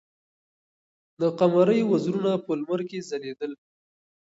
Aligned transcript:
د 1.19 1.21
قمرۍ 1.39 1.81
وزرونه 1.91 2.31
په 2.45 2.51
لمر 2.59 2.81
کې 2.89 2.99
ځلېدل. 3.09 3.51